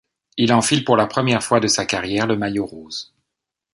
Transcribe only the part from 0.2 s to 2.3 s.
Il enfile pour la première fois de sa carrière